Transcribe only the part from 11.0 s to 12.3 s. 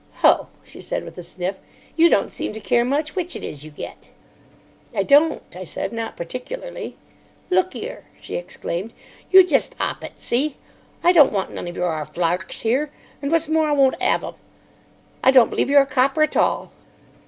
I don't want none of your 'arf